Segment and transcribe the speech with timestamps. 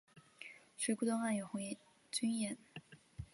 [0.77, 1.61] 水库东岸有红
[2.11, 2.57] 军岩。